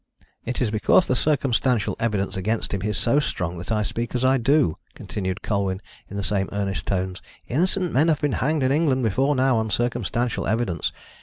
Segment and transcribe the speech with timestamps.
[0.45, 4.25] "It is because the circumstantial evidence against him is so strong that I speak as
[4.25, 7.21] I do," continued Colwyn, in the same earnest tones.
[7.47, 10.91] "Innocent men have been hanged in England before now on circumstantial evidence.